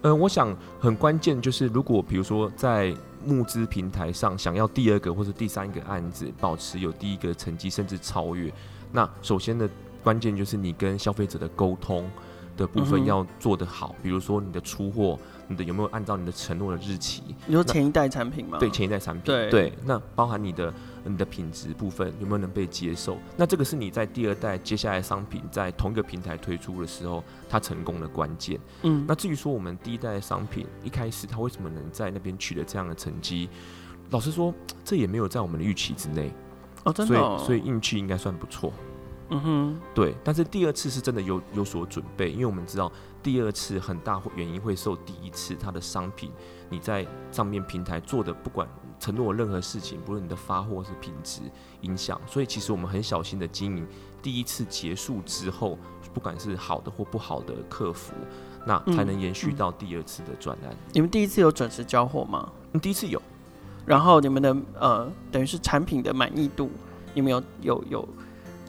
[0.02, 2.94] 呃，我想很关键就是，如果比如说在
[3.26, 8.52] 募资平台上想要第二个或者第三个案子，保持有第一个成绩甚至超越，
[8.92, 9.70] 那首先的
[10.04, 12.10] 关键就是你跟消费者的沟通
[12.58, 15.18] 的部分要做得好，嗯，比如说你的出货。
[15.52, 17.24] 你的有没有按照你的承诺的日期？
[17.48, 18.60] 你说前一代产品吗？
[18.60, 19.24] 对，前一代产品。
[19.24, 20.72] 对，对，那包含你的
[21.04, 23.18] 你的品质部分有没有能被接受？
[23.38, 28.60] 那这个是你在第二代接下来商品在同一个平台推出的时候，它成功的关键。
[28.84, 33.50] 嗯，那至于说我们第一代的商品一开始它为什么能在那边取得这样的成绩？
[34.10, 36.32] 老实说，这也没有在我们的预期之内。
[36.84, 37.38] 哦，真的哦？
[37.38, 38.74] 所以所以运气应该算不错。
[39.32, 40.16] 嗯哼，对。
[40.24, 42.92] 但是第二次是真的有有所准备，因为我们知道。
[43.22, 46.32] 第二次很大原因会受第一次它的商品，
[46.70, 48.66] 你在上面平台做的不管
[49.00, 51.42] 承诺任何事情，不论你的发货是品质
[51.82, 53.88] 影响，所以其实我们很小心的经营。
[54.22, 55.78] 第一次结束之后，
[56.14, 58.14] 不管是好的或不好的客服，
[58.66, 60.76] 那才能延续到第二次的转案。
[60.92, 62.52] 你们第一次有准时交货吗？
[62.74, 63.22] 嗯，第一次有。
[63.86, 66.70] 然后你们的呃，等于是产品的满意度，
[67.14, 68.00] 你们有有有。
[68.02, 68.10] 有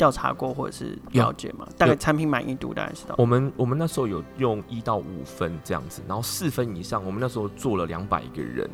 [0.01, 1.69] 调查过或者是了解吗？
[1.77, 3.17] 大概产品满意度大概是多少？
[3.19, 8.67] 我们我们那时候有用一到五分这样子，然后四分以上，我们那时候做了两百个人，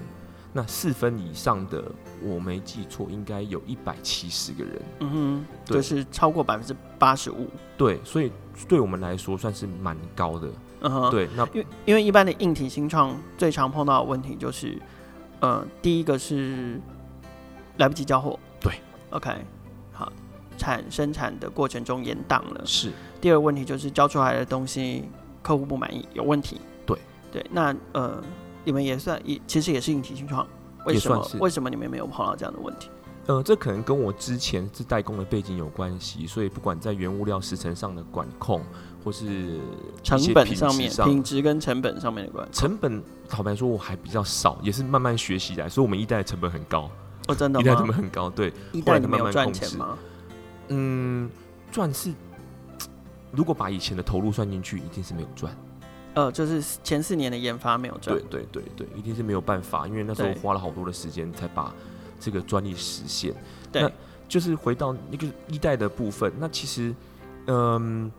[0.56, 1.84] 那四分以上的
[2.22, 4.82] 我没记错，应该有一百七十个人。
[5.00, 7.46] 嗯哼，对，就是超过百分之八十五。
[7.76, 8.32] 对，所以
[8.66, 10.48] 对我们来说算是蛮高的。
[10.80, 14.80] 嗯哼，对，那因为因为一般的硬体新创最常碰到的问题就是，
[15.40, 16.80] 呃，第一个是
[17.76, 18.38] 来不及交货。
[18.58, 18.72] 对
[19.10, 19.30] ，OK
[19.92, 20.10] 好。
[20.56, 22.62] 产生产的过程中延宕了。
[22.64, 22.90] 是。
[23.20, 25.04] 第二个问题就是交出来的东西
[25.42, 26.58] 客户不满意，有问题。
[26.86, 26.98] 对
[27.30, 28.22] 对，那呃，
[28.66, 30.44] 你们也算也其实也是硬体新创，
[30.86, 32.90] 为什么为什么你们没有碰到这样的问题？
[33.26, 38.60] 呃，这可能跟我之前是代工的背景有关系，所以不管在原物料时程上的管控，
[39.04, 39.60] 或是
[40.02, 42.60] 成本上面、品质跟成本上面的关系。
[42.60, 46.90] 成本坦白说我还比较少，也是慢慢学习来，所以我们一代的成本很高。
[47.28, 47.60] 哦，真的？
[47.60, 48.52] 一代成本很高，对。
[48.72, 49.96] 一代你没有赚钱吗？
[50.68, 51.30] 嗯，
[51.70, 52.12] 赚是，
[53.30, 55.52] 如果把以前的投入算进去，一定是没有赚。
[56.16, 58.18] 呃，就是前四年的研发没有赚。
[58.28, 61.72] 对对对对，一定是没有办法，因为那时候花了好多的时间才把。
[62.18, 63.34] 这个专利实现，
[63.70, 63.92] 对，那
[64.26, 66.32] 就是回到那个一代的部分。
[66.38, 66.94] 那其实，
[67.46, 68.10] 嗯，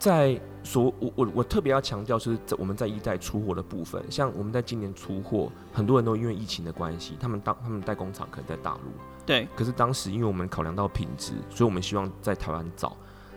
[0.00, 8.90] 在所我我我特别要强调，就是在我们在一代出货的部分，像我们在今年出货，很多人都因为疫情的关系，他们当他们代工厂可能在大陆，
[9.24, 9.46] 对。
[9.54, 12.96] 可是当时因为我们考量到品质，所以我们希望在台湾找。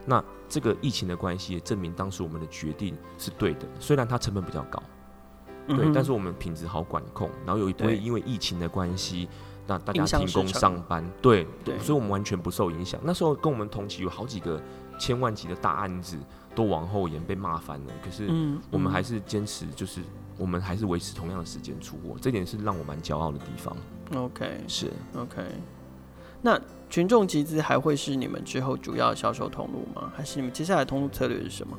[0.09, 4.81] 那这个疫情的关系也证明当时我们的决定是对的，虽然它成本比较高，
[5.67, 9.29] 对，嗯、但是我们品质好管控，然后有不会因为疫情的关系。
[9.67, 12.99] 那大家停工上班，对对，所以我们完全不受影响。
[13.03, 14.59] 那时候跟我们同期有好几个
[14.97, 16.17] 千万级的大案子
[16.55, 17.93] 都往后延，被骂翻了。
[18.03, 18.27] 可是
[18.71, 20.01] 我们还是坚持，就是
[20.39, 23.77] 我们还是维持同样的时间出货，这点是让我蛮骄傲的地方。
[24.15, 25.43] OK，是 OK。
[26.41, 30.11] 那群众集资还会是你们之后主要销售通路吗？
[30.15, 31.77] 还是你们接下来通路策略是什么？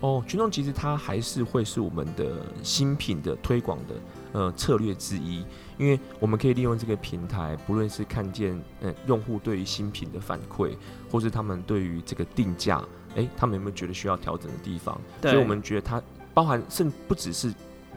[0.00, 3.94] 哦，群众集资它还是会是我们的新品的推广的
[4.32, 5.44] 呃策略之一。
[5.78, 10.76] 因为我们可以利用这个平台，不论是看见呃用户对于新品的反馈，
[11.10, 12.78] 或是他们对于这个定价，
[13.10, 15.00] 哎、欸，他们有没有觉得需要调整的地方？
[15.22, 16.02] 所以我们觉得它
[16.34, 17.52] 包含，甚至不只是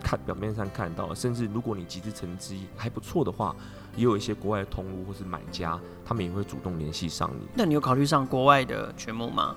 [0.05, 3.55] 看表面上看到，甚至如果你集资成绩还不错的话，
[3.95, 7.47] 也有一些国外的通路或是买家，他们也会主动联系上你。
[7.55, 9.55] 那你有考虑上国外的群募吗？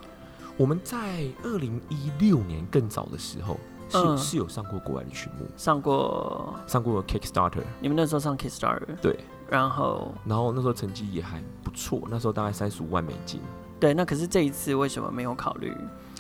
[0.57, 3.61] 我们在二零一六年更早的时候。
[3.91, 7.63] 是、嗯、是有上过国外的曲目，上过上过 Kickstarter。
[7.81, 8.95] 你们那时候上 Kickstarter？
[9.01, 13.41] 对，然后然后那时候成绩也还不错，那时候大概三十五万美金。
[13.81, 15.75] 对，那可是这一次为什么没有考虑？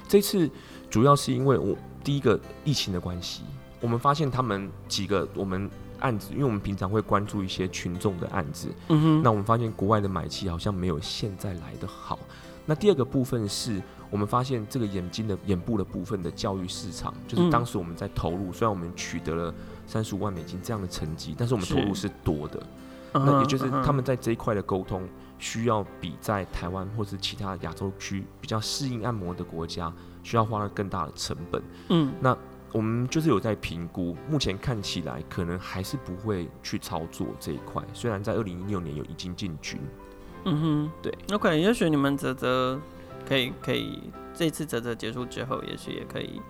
[0.08, 0.50] 这次
[0.88, 3.42] 主要是因为我第一个疫情的关系，
[3.80, 12.18] 我们发现他们几个我们案子，因为我们平常会关注一些群众的案子，嗯哼，那我们发现国外的买气好像没有现在来的好。
[12.66, 13.82] 那第二个部分是。
[14.10, 19.54] 我们发现这个眼睛的眼部的部分的教育市场，就是当时我们在投入，嗯、虽然我们取得了
[19.86, 22.58] 三十五万美金这样的成绩，但是我们投入是多的。
[23.12, 25.06] 那也就是他们在这一块的沟通，
[25.38, 31.62] 需要比在台湾或是其他亚洲区比较适应按摩的国家，需要花了更大的成本。
[31.90, 32.34] 嗯，那
[32.72, 37.82] 我们就是有在评估，目前看起来可能还是不会去操作这一块。
[37.92, 39.80] 虽然在二零一六年有已经进军。
[40.44, 41.12] 嗯哼，对。
[41.32, 42.80] OK，也许你们泽泽。
[43.26, 44.00] 可以可以，
[44.32, 46.40] 这次泽泽结束之后，也许也可以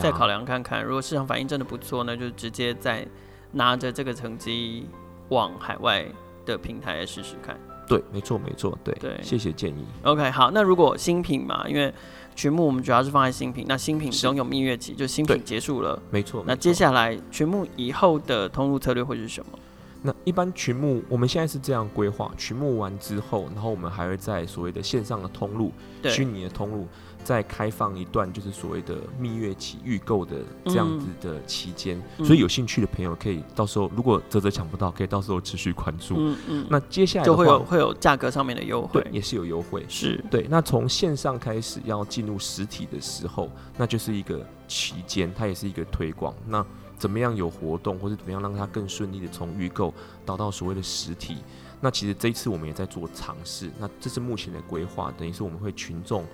[0.00, 0.82] 再考量看看。
[0.82, 3.06] 如果市场反应真的不错，那就直接再
[3.50, 4.88] 拿着这个成绩
[5.28, 6.06] 往海外
[6.46, 7.60] 的平台来试试看。
[7.86, 9.84] 对，没错没错，对对，谢谢建议。
[10.04, 11.92] OK，好，那如果新品嘛，因为
[12.34, 16.42] 群募我们主要是放在新品，那新品总有蜜月期，就新品结束了，没错。
[16.46, 19.58] 那接下来群募以后的通路策略会是什么？
[20.04, 25.70] 那一般群募，我们现在是这样规划：群募完之后，然后我们还会在所谓的线上的通路、
[26.08, 26.88] 虚拟的通路，
[27.22, 32.00] 再开放一段就是所谓的蜜月期预购的这样子的期间。
[32.18, 36.16] 嗯、所以有兴趣的朋友可以到时候，如果泽泽抢不到，可以到时候持续关注。
[36.18, 36.66] 嗯嗯。
[36.68, 39.84] 那接下来就会有会有价格上面的优惠，对，也是有优惠。
[39.88, 40.46] 是对。
[40.50, 46.34] 那从线上开始要进入实体的时候，那就是一个期间，它也是一个推广。
[46.46, 46.64] 那
[46.98, 49.92] 怎么样有活动，或者怎么样让它更顺利的从预购
[50.24, 51.38] 导到所谓的实体？
[51.80, 53.68] 那其实这一次我们也在做尝试。
[53.80, 56.24] 那这是目前的规划，等于是我们会群众，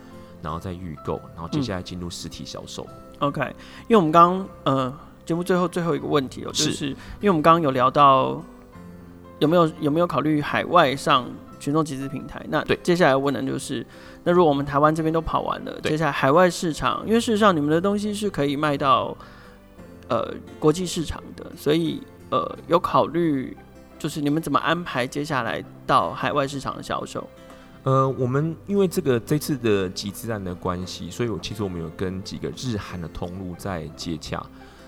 [0.42, 2.86] 然后再预购，然后接下来进入实体销售。
[3.20, 3.40] 嗯、OK，
[3.82, 8.42] 因为我们刚刚呃节目最后最后一个问题哦，就是因为我们刚刚有聊到
[9.38, 11.26] 有没有有没有考虑海外上
[11.60, 12.44] 群众集资平台？
[12.48, 13.86] 那接下来问的就是，
[14.24, 19.16] 那如果我们台湾这边都跑完了，接下来海外市场，因为事实上你们的东西是可以卖到。
[20.10, 23.54] 呃，国际市场的，所以呃，有考虑
[23.98, 27.28] 就是你们怎么安排接下来到海外市场的销售？
[27.88, 34.44] 呃，我们因为这个这次的集资案的关系，所以我其实我们有跟几个日韩的通路在接洽，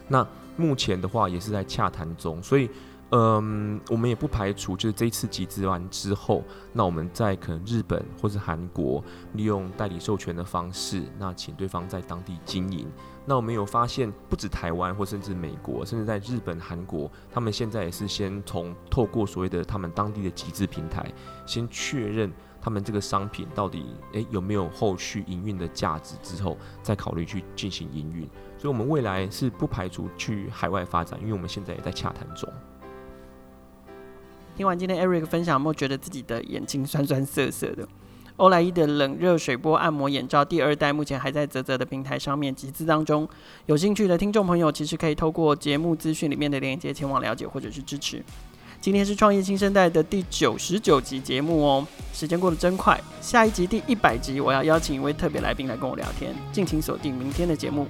[0.07, 0.27] 那
[0.59, 2.69] 目前的话也是在洽谈中，所以。
[3.13, 9.03] 嗯，我们也不排除，就是这次集资完之后，那我们在可能日本或是韩国，
[9.33, 12.87] 利用代理授权的方式，那请对方在当地经营。
[13.27, 21.05] 那我们有发现，不止台湾或甚至美国，甚至在日本、韩国，他们现在也是先从透过所谓的他们当地的集资平台，
[21.45, 28.29] 先确认他们这个商品到底诶有没有后续营运的价值之后，再考虑去进行营运。
[28.59, 32.47] 所以，我们未来是不排除去海外发展，因为我们现在也在洽谈中。
[34.57, 37.89] 听完今天 Eric 分享，有没有觉得自己的眼睛酸酸涩涩的？
[38.37, 43.29] 欧莱伊的冷热水波按摩眼罩第二代目前还在泽泽的平台上面集资当中，
[43.67, 48.23] 有兴趣的听众朋友其实可以透过节目资讯里面的链接前往了解或者是支持。
[48.81, 57.87] 今天是创业新生代的第九十九集节目哦，时间过得真快，下一集第一百集我要邀请一位特别来宾来跟我聊天，敬请锁定明天的节目。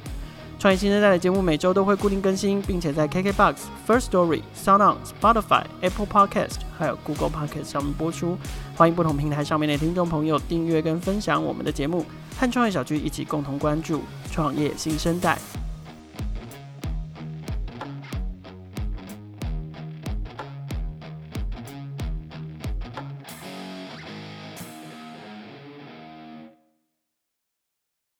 [0.59, 3.55] 创业新生代的节目每周都会固定更新，并且在 KKBOX、
[3.87, 8.37] First Story、SoundOn、Spotify、Apple Podcast 还有 Google Podcast 上面播出。
[8.75, 12.05] 欢迎不同平台上面的听众朋友订阅跟分享我们的节目，
[12.37, 15.39] 和创业小聚一起共同关注创业新生代。